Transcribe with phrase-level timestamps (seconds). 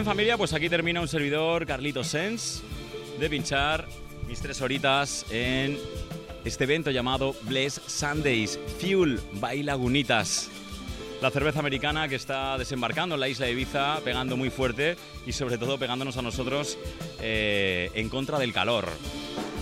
[0.00, 2.62] Bien, familia, pues aquí termina un servidor, Carlito Sens,
[3.18, 3.86] de pinchar
[4.26, 5.76] mis tres horitas en
[6.42, 10.48] este evento llamado Bless Sundays Fuel by Lagunitas.
[11.20, 15.32] La cerveza americana que está desembarcando en la isla de Ibiza, pegando muy fuerte y
[15.32, 16.78] sobre todo pegándonos a nosotros
[17.20, 18.88] eh, en contra del calor.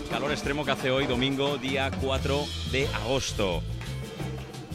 [0.09, 3.61] Calor extremo que hace hoy, domingo, día 4 de agosto.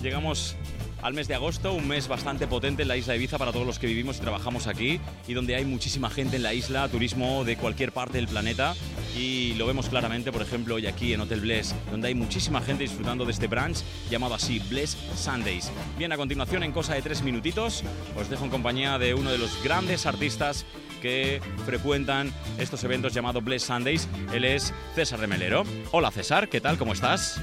[0.01, 0.57] Llegamos
[1.03, 3.67] al mes de agosto, un mes bastante potente en la isla de Ibiza para todos
[3.67, 7.43] los que vivimos y trabajamos aquí y donde hay muchísima gente en la isla, turismo
[7.43, 8.73] de cualquier parte del planeta
[9.17, 12.83] y lo vemos claramente, por ejemplo, hoy aquí en Hotel Bless, donde hay muchísima gente
[12.83, 15.69] disfrutando de este brunch llamado así Bless Sundays.
[15.97, 17.83] Bien, a continuación, en cosa de tres minutitos,
[18.17, 20.65] os dejo en compañía de uno de los grandes artistas
[21.01, 24.07] que frecuentan estos eventos llamados Bless Sundays.
[24.33, 25.65] Él es César de Melero.
[25.91, 26.77] Hola César, ¿qué tal?
[26.77, 27.41] ¿Cómo estás?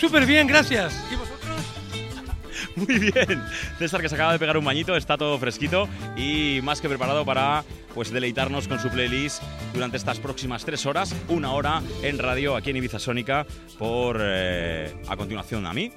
[0.00, 0.94] Súper bien, gracias.
[2.76, 3.42] Muy bien.
[3.78, 7.24] César que se acaba de pegar un bañito, está todo fresquito y más que preparado
[7.24, 12.56] para pues deleitarnos con su playlist durante estas próximas tres horas, una hora en radio
[12.56, 13.46] aquí en Ibiza Sónica
[13.78, 15.92] por eh, a continuación a mí.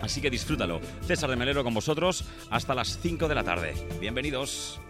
[0.00, 0.80] Así que disfrútalo.
[1.06, 3.74] César de Melero con vosotros hasta las 5 de la tarde.
[4.00, 4.80] Bienvenidos.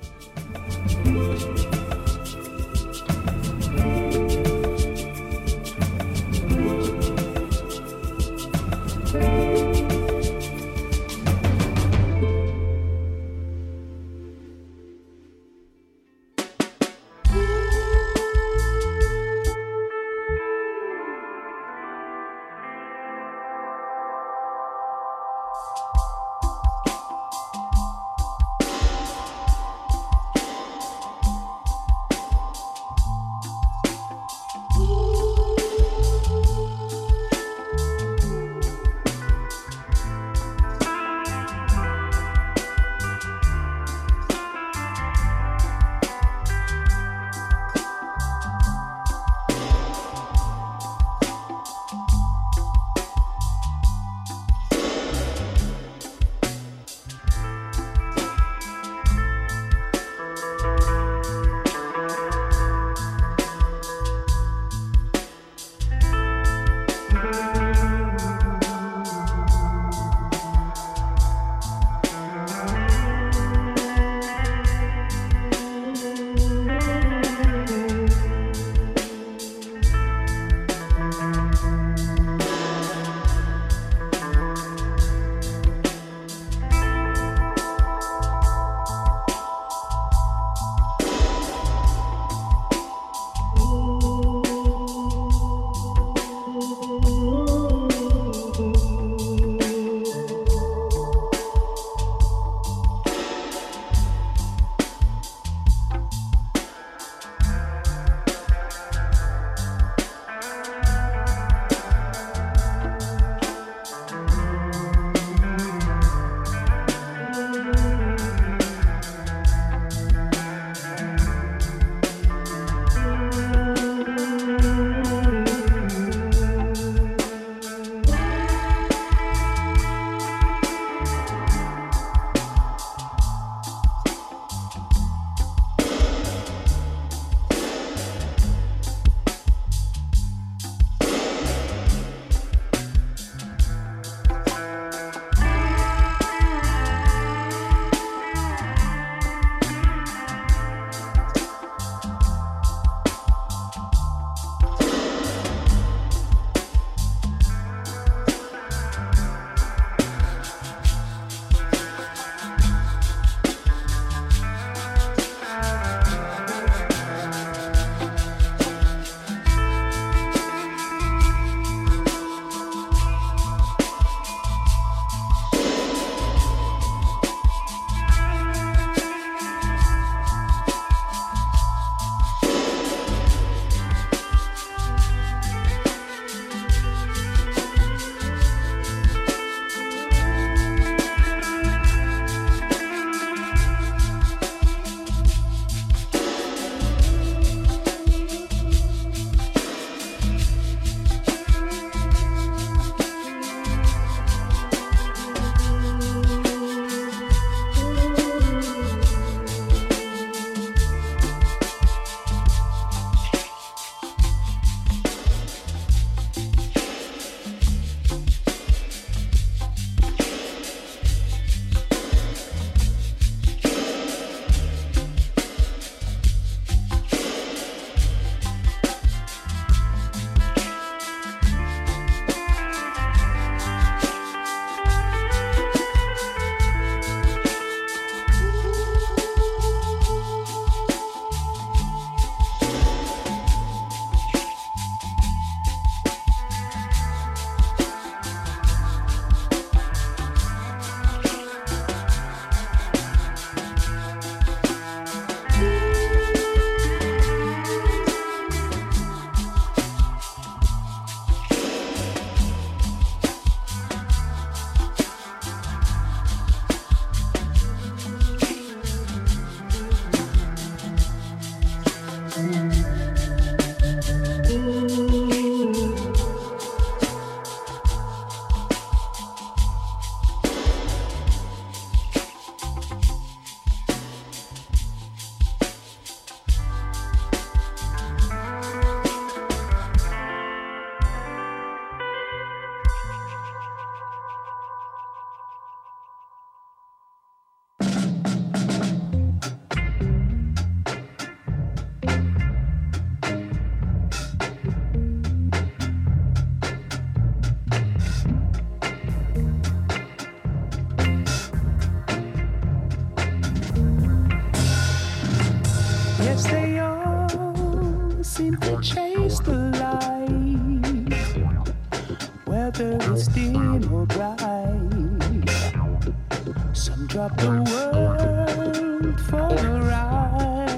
[327.11, 330.71] drop the world for the ride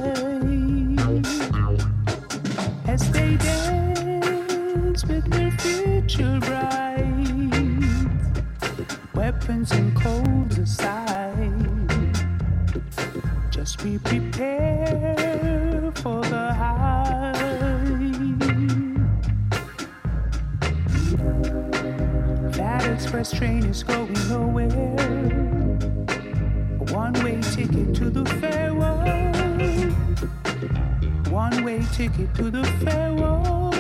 [2.89, 7.53] as they dance with their future bright,
[9.15, 11.53] weapons and codes aside.
[13.51, 17.33] Just be prepared for the high.
[22.53, 24.92] That express train is going nowhere
[27.67, 28.99] ticket to the farewell.
[31.31, 33.72] One way ticket to the farewell.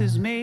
[0.00, 0.37] Is me.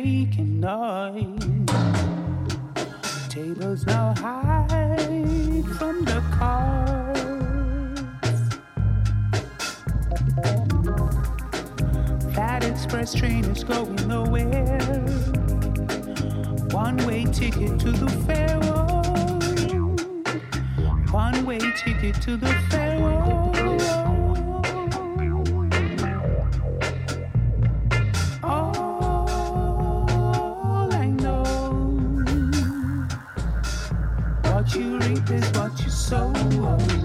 [35.78, 37.05] You're so old.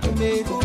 [0.00, 0.63] talking, baby.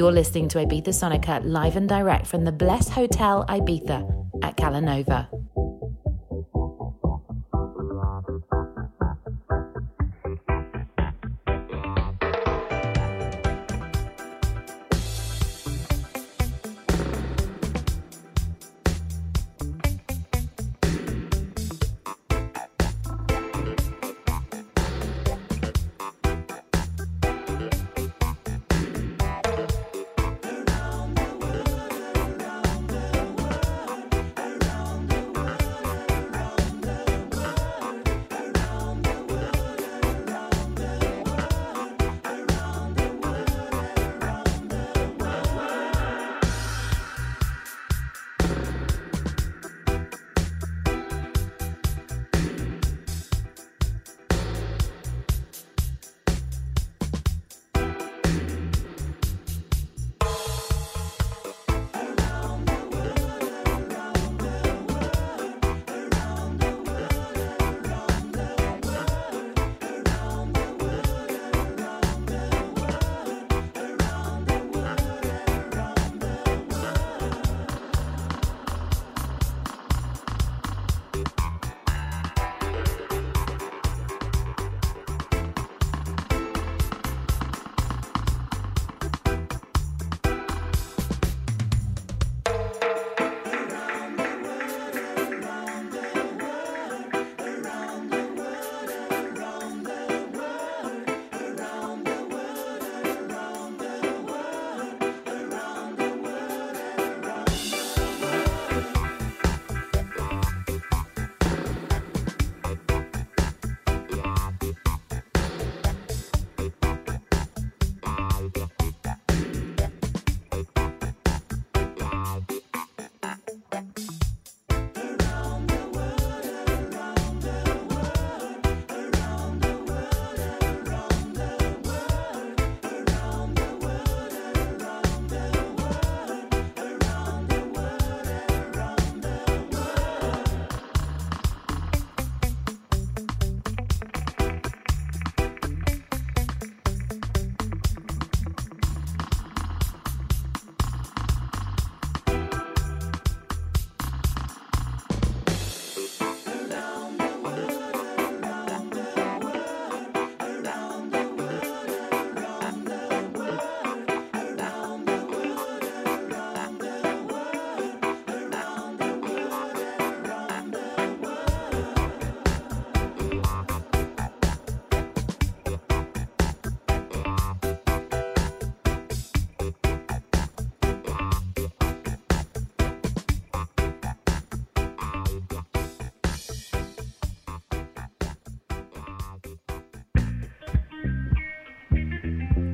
[0.00, 4.00] You're listening to Ibiza Sonica live and direct from the Bless Hotel Ibiza
[4.42, 5.28] at Cala Nova.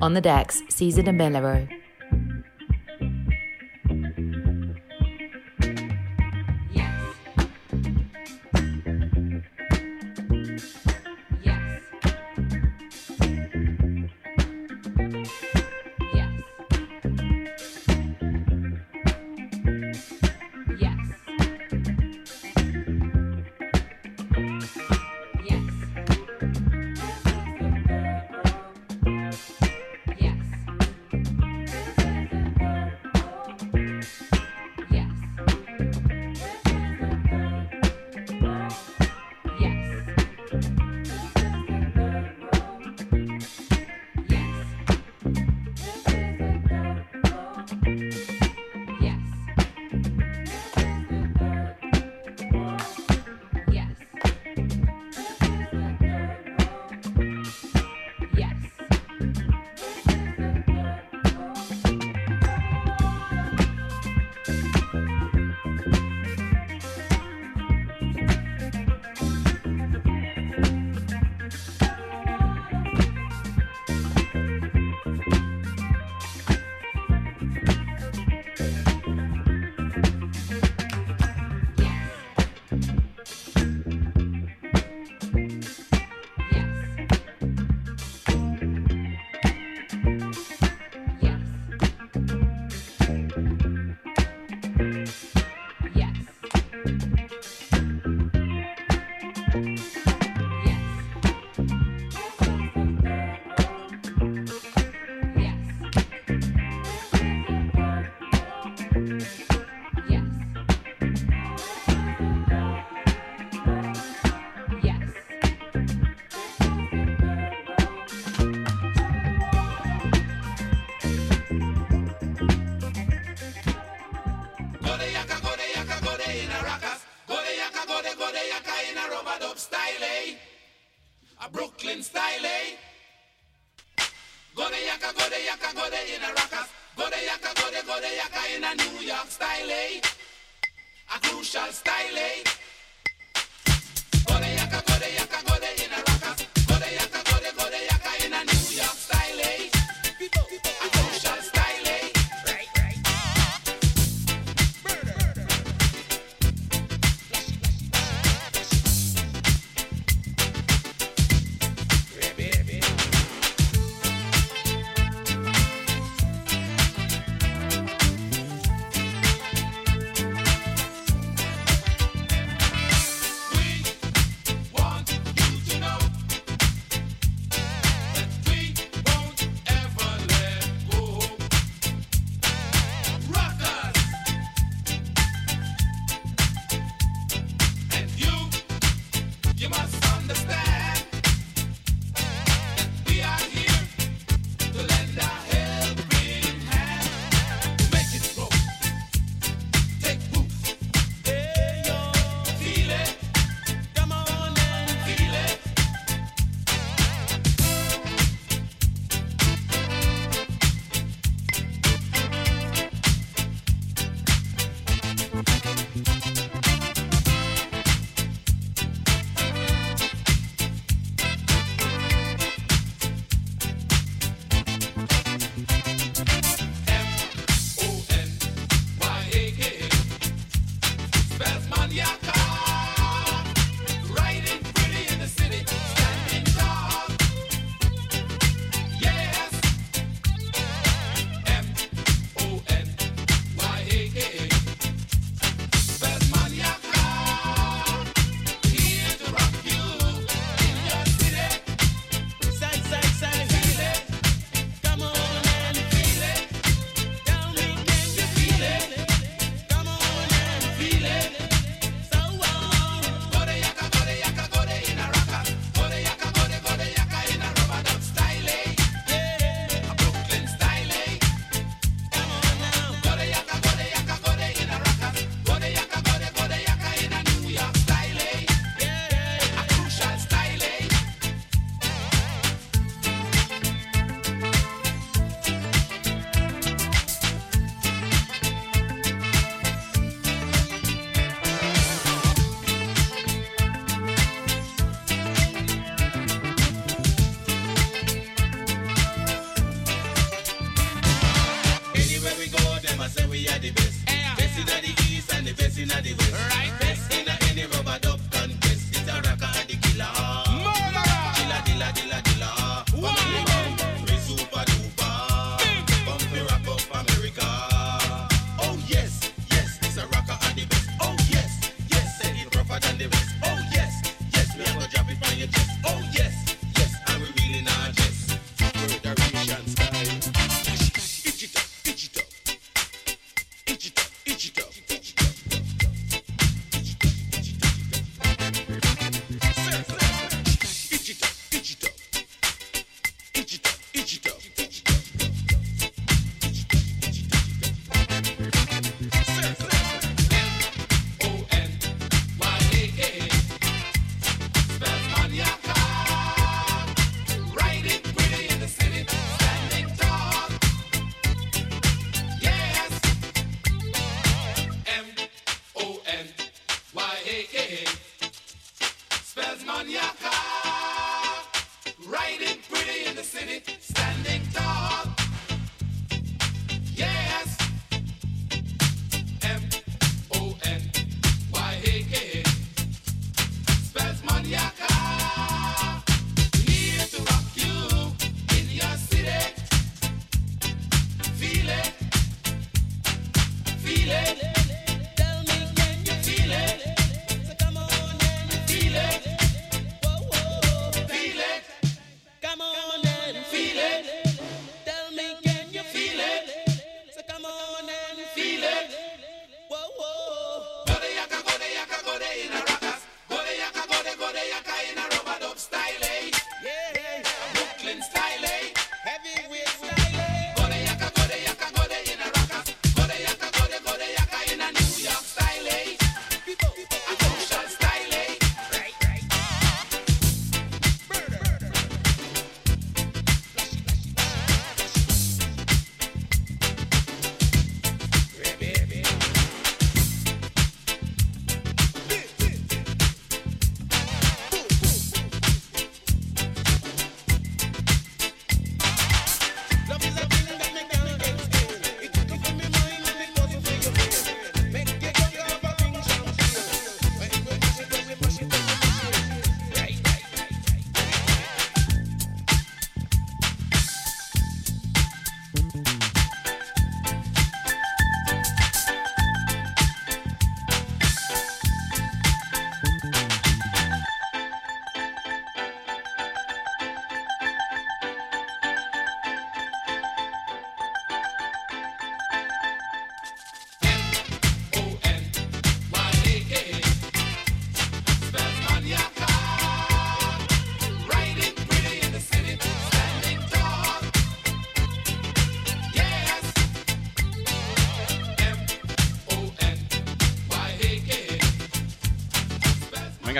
[0.06, 1.66] On the decks, César de Melero.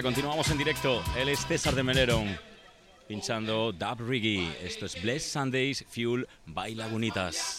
[0.07, 1.03] continuamos en directo.
[1.19, 2.39] Él es César de Melerón,
[3.09, 4.49] pinchando Dub Riggy.
[4.63, 7.56] Esto es Bless Sundays, Fuel by Lagunitas.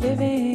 [0.00, 0.49] living.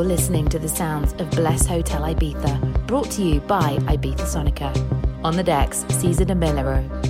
[0.00, 4.74] You're listening to the sounds of Bless Hotel Ibiza, brought to you by Ibiza Sonica.
[5.22, 7.09] On the decks, César de Melero.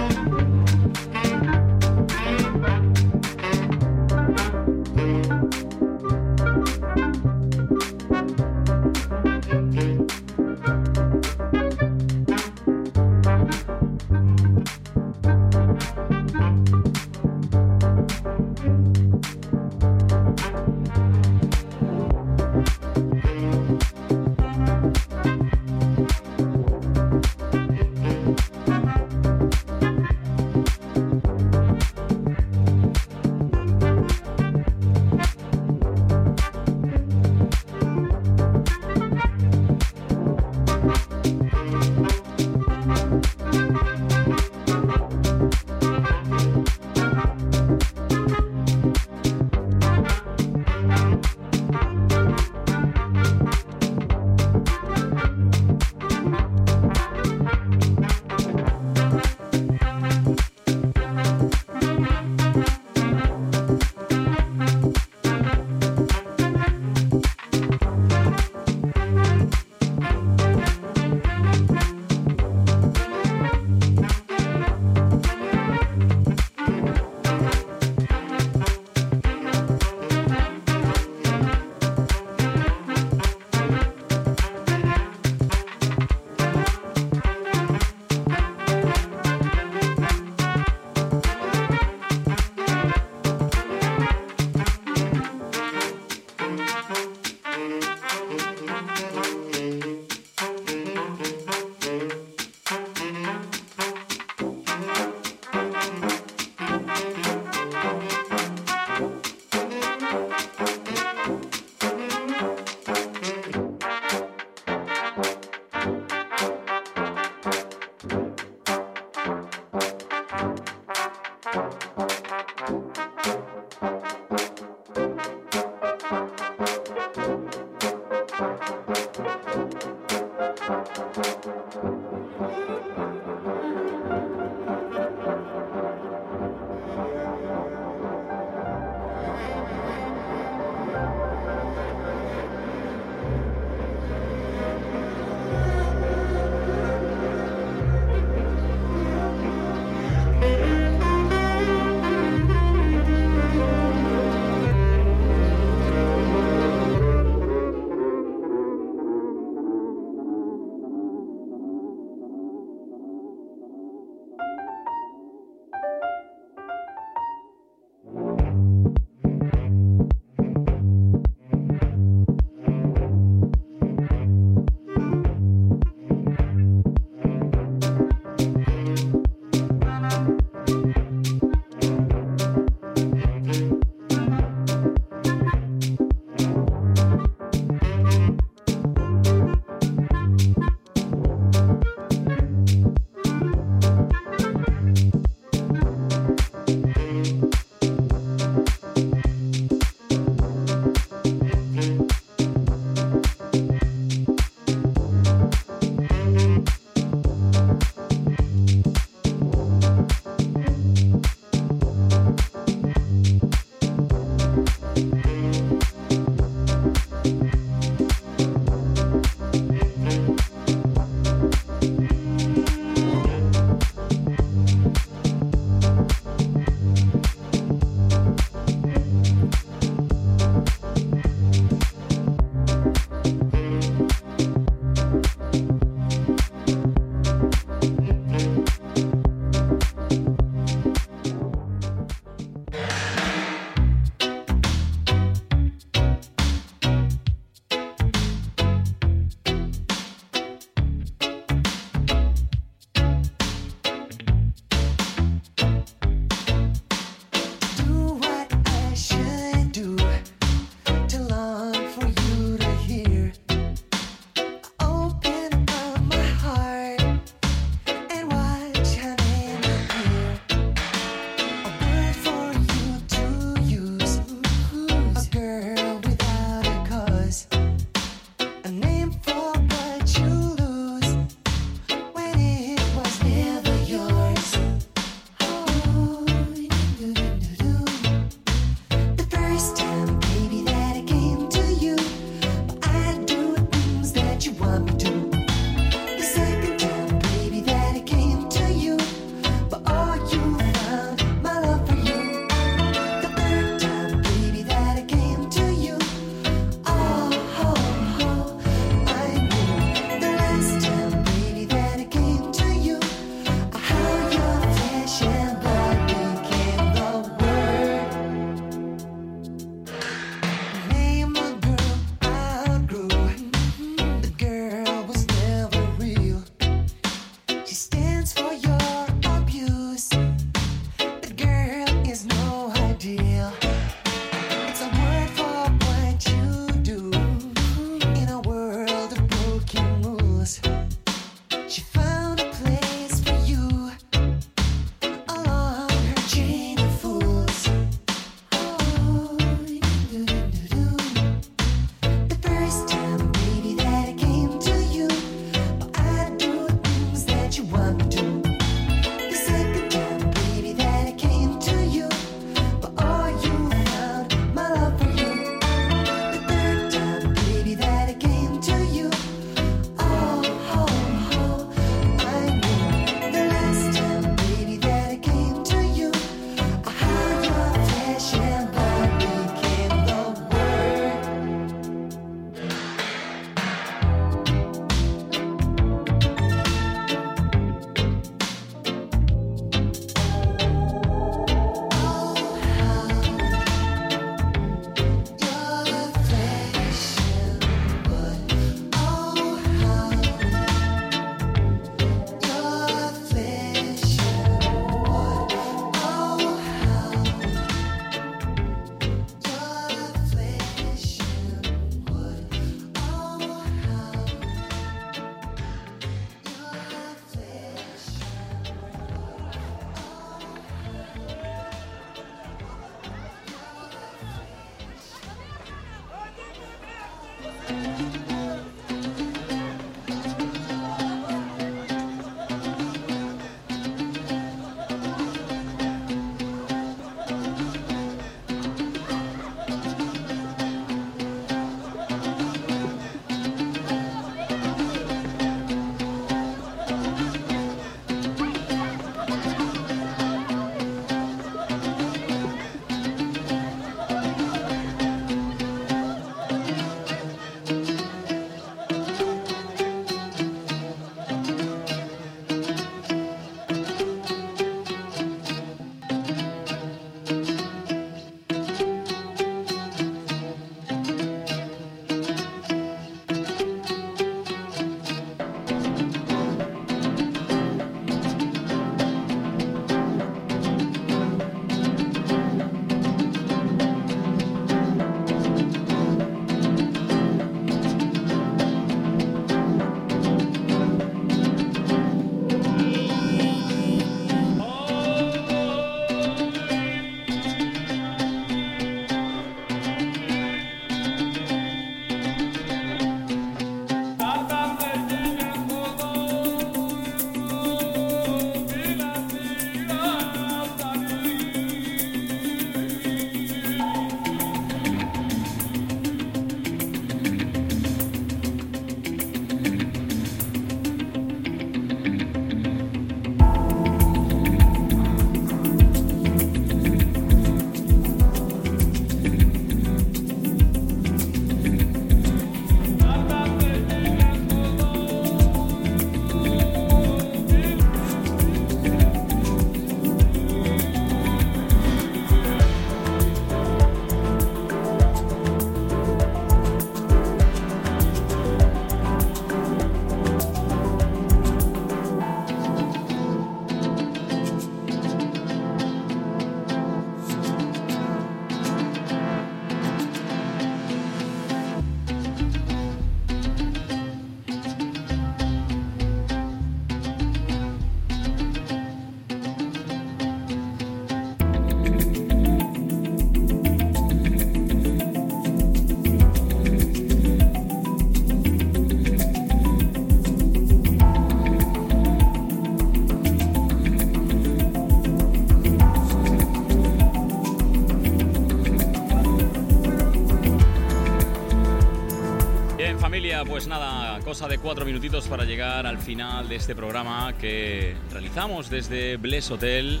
[593.52, 598.70] Pues nada, cosa de cuatro minutitos para llegar al final de este programa que realizamos
[598.70, 600.00] desde Bless Hotel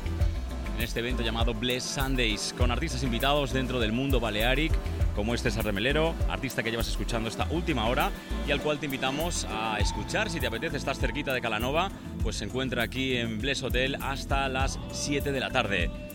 [0.74, 4.72] en este evento llamado Bless Sundays, con artistas invitados dentro del mundo balearic,
[5.14, 8.10] como este César Remelero, artista que llevas escuchando esta última hora
[8.48, 11.90] y al cual te invitamos a escuchar si te apetece, estás cerquita de Calanova,
[12.22, 16.11] pues se encuentra aquí en Bless Hotel hasta las 7 de la tarde.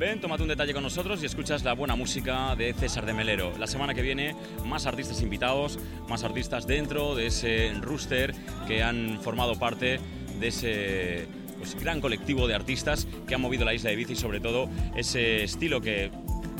[0.00, 3.52] Ven, tómate un detalle con nosotros y escuchas la buena música de César de Melero.
[3.58, 4.34] La semana que viene,
[4.64, 5.78] más artistas invitados,
[6.08, 8.34] más artistas dentro de ese rooster
[8.66, 10.00] que han formado parte
[10.40, 11.28] de ese
[11.58, 14.70] pues, gran colectivo de artistas que han movido la isla de Ibiza y sobre todo
[14.96, 16.10] ese estilo que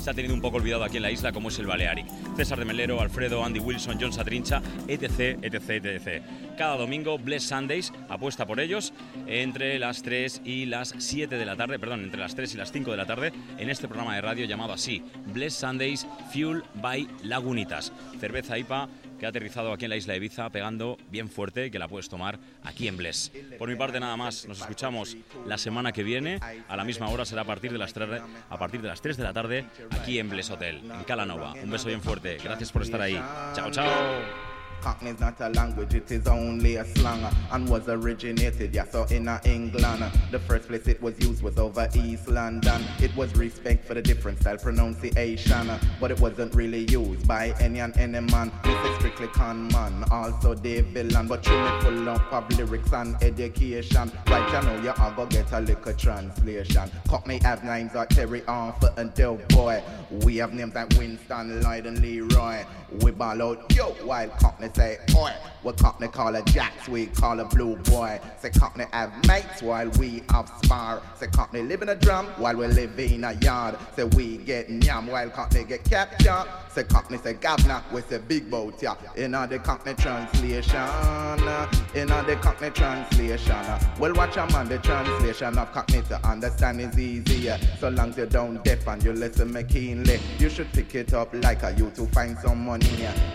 [0.01, 2.07] se ha tenido un poco olvidado aquí en la isla, como es el Balearic.
[2.35, 6.23] César de Melero, Alfredo, Andy Wilson, John Satrincha, etc, etc, etc.
[6.57, 8.93] Cada domingo, Bless Sundays apuesta por ellos
[9.27, 12.71] entre las 3 y las 7 de la tarde, perdón, entre las 3 y las
[12.71, 17.07] 5 de la tarde, en este programa de radio llamado así, Bless Sundays Fuel by
[17.23, 17.93] Lagunitas.
[18.19, 18.89] Cerveza IPA
[19.21, 22.09] que ha aterrizado aquí en la isla de Ibiza pegando bien fuerte que la puedes
[22.09, 23.31] tomar aquí en Bless.
[23.59, 25.15] Por mi parte nada más, nos escuchamos
[25.45, 28.19] la semana que viene, a la misma hora será a partir de las 3,
[28.49, 31.53] a partir de, las 3 de la tarde aquí en Bless Hotel, en Calanova.
[31.53, 33.13] Un beso bien fuerte, gracias por estar ahí.
[33.53, 34.50] Chao, chao.
[34.81, 39.29] Cockney's not a language, it is only a slang and was originated, yeah, so in
[39.45, 40.03] England.
[40.31, 42.83] The first place it was used was over East London.
[42.99, 45.69] It was respect for the different style pronunciation,
[45.99, 48.51] but it wasn't really used by any and any man.
[48.63, 52.91] This is strictly con man, also Dave Villan, but you me full up of lyrics
[52.93, 54.11] and education.
[54.27, 56.89] Right, you know you are gonna get a little translation.
[57.07, 59.83] Cockney have names like Terry Arthur and Del Boy.
[60.23, 62.65] We have names like Winston, Lloyd and Leroy.
[63.01, 65.31] We ball out, yo, while Cockney say, oi.
[65.63, 68.19] What Cockney call a jacks, we call a blue boy.
[68.39, 71.03] Say Cockney have mates while we have spar.
[71.15, 73.77] Say Cockney live in a drum while we live in a yard.
[73.95, 76.47] Say we get yam while Cockney get captured.
[76.69, 78.95] Say Cockney say governor, we say big boat, yeah.
[79.15, 83.51] In the Cockney translation, uh, in the Cockney translation.
[83.51, 83.79] Uh.
[83.99, 87.59] Well, watch a man, the translation of Cockney to understand is easier.
[87.79, 90.19] So long as you don't deaf and you listen me keenly.
[90.39, 92.87] You should pick it up like a you to find some money.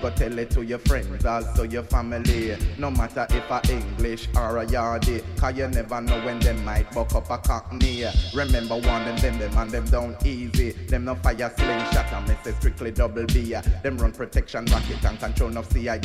[0.02, 2.56] Go tell it to your friends, also your family.
[2.78, 6.90] No matter if a English or a yardie, cause you never know when they might
[6.92, 8.04] buck up a cockney.
[8.34, 10.72] Remember warning them, them and them down easy.
[10.72, 13.54] Them no fire slingshot and me strictly double B.
[13.82, 16.04] Them run protection rocket and control no CID.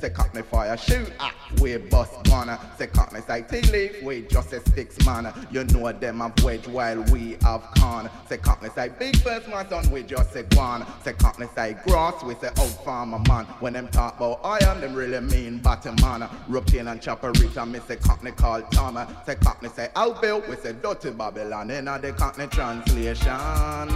[0.00, 2.50] Say cockney fire shoot, ah, we bust one.
[2.78, 5.32] Say cockney say tea leaf, we just a sticks man.
[5.50, 8.10] You know them have wedge while we have con.
[8.28, 10.84] Say cockney say big first man son, we just say one.
[11.04, 13.44] Say cockney say grass, we say old farmer man.
[13.60, 16.28] When them talk about iron, them really mean bottom man.
[16.48, 18.98] Routine and chopper rich and me say cockney call Tom.
[19.26, 21.70] Say cockney say out bill, we say dirty Babylon.
[21.70, 23.88] In the cockney translation,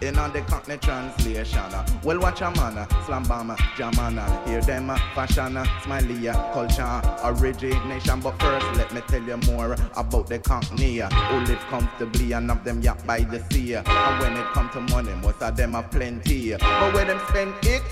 [0.00, 1.62] in the cockney translation.
[2.04, 4.46] Well watch a man, slam bomber, jamana.
[4.46, 8.20] Hear them fashion, smiley, culture, origination.
[8.20, 12.64] But first let me tell you more about the cockney who live comfortably and of
[12.64, 13.74] them yacht by the sea.
[13.74, 16.56] And when it come to money, most of them are plenty.
[16.56, 17.82] But when them spend it,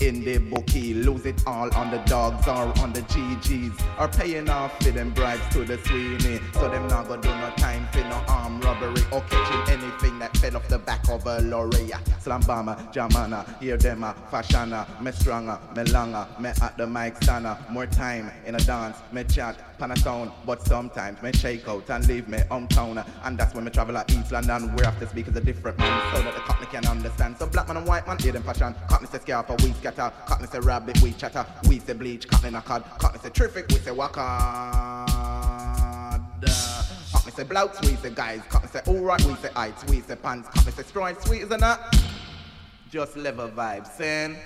[0.00, 0.94] in the bookie.
[0.94, 3.80] Lose it all on the dogs or on the GGs.
[4.00, 6.40] Or paying off for them bribes to the Sweeney.
[6.54, 10.36] So them not gonna do no time for no arm robbery or catching anything that
[10.36, 11.90] fell off the back of a lorry.
[12.20, 17.14] Slam bomber, jamana, hear them a fashana, me stronger, me longer, me at the mic
[17.20, 17.56] stanna.
[17.70, 21.88] More time in a dance, me chat, pan a sound, but sometimes me shake out
[21.90, 23.04] and leave me hometown.
[23.24, 25.78] And that's when me travel at East London, where have to speak as a different
[25.78, 27.36] man, so that the cockney can understand.
[27.38, 28.74] So black man and white man, hear them fashion.
[28.88, 30.12] Cockney say scalp, we scatter.
[30.26, 31.46] Cockney say rabbit, we chatter.
[31.68, 32.82] We say bleach, cockney knockard.
[32.98, 35.06] Cockney say terrific, we say wakad.
[37.12, 38.40] Cockney say blouts, we say guys.
[38.48, 40.48] Cockney say alright, we say heights, we say pants.
[40.48, 41.80] Cockney say stride, sweet as a nut.
[42.90, 44.36] Just level vibes, saying.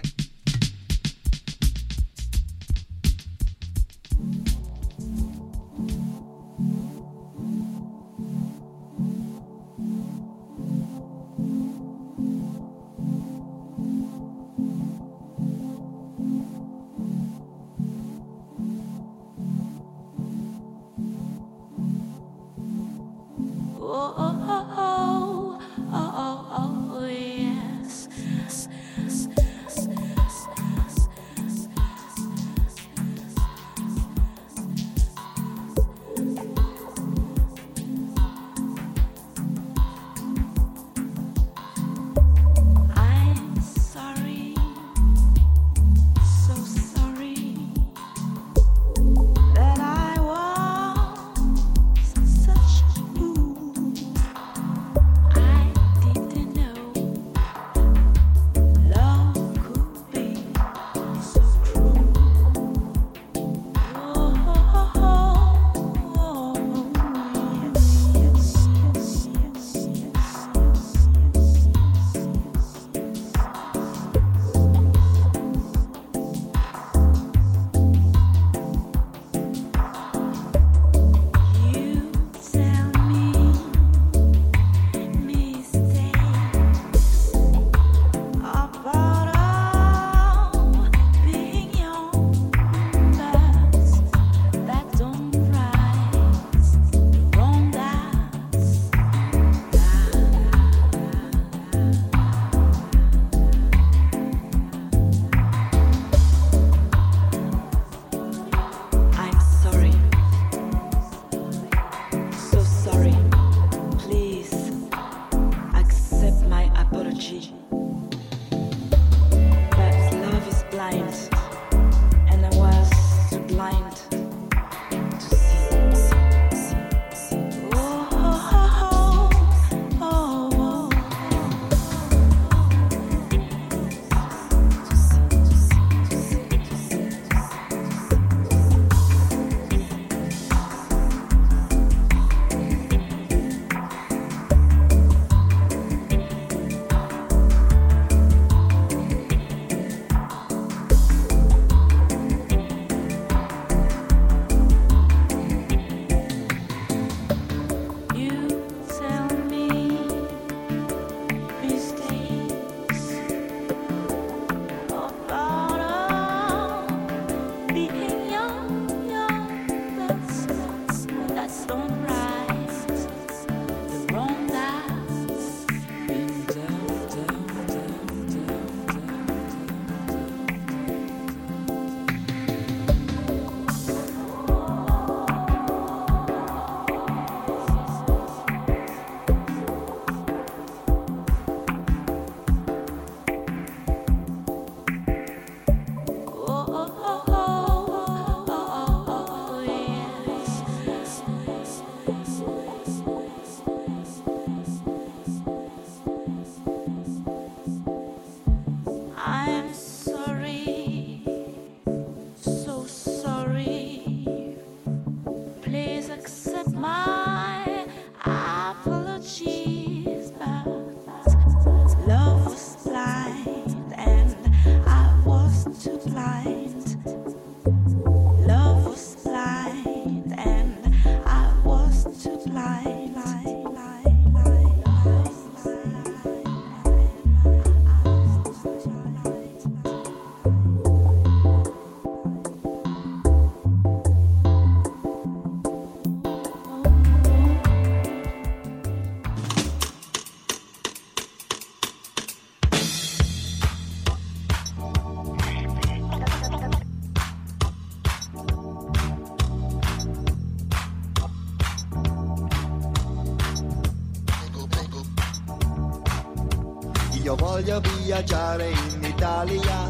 [268.11, 269.89] Viaggiare in Italia,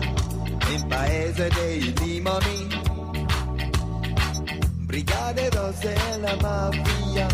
[0.68, 2.68] in paese dei limoni.
[4.84, 7.26] Brigate rosse e la mafia,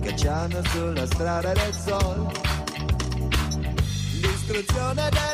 [0.00, 2.32] cacciano sulla strada del sol.
[4.22, 5.33] L'istruzione della